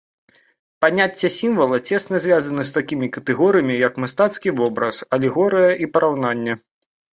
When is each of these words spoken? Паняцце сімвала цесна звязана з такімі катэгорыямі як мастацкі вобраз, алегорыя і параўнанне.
Паняцце 0.85 1.27
сімвала 1.33 1.77
цесна 1.91 2.21
звязана 2.23 2.65
з 2.71 2.73
такімі 2.79 3.11
катэгорыямі 3.19 3.77
як 3.87 3.93
мастацкі 4.07 4.57
вобраз, 4.63 5.03
алегорыя 5.21 5.71
і 5.85 5.93
параўнанне. 5.95 6.61